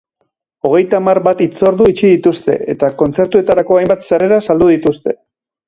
[0.69, 5.19] Hogeita hamar bat hitzordu itxi dituzte, eta kontzertuetarako hainbat sarrera saldu dituzte.